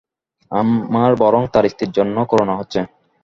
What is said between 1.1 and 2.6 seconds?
বরং তার স্ত্রীর জন্য করুণা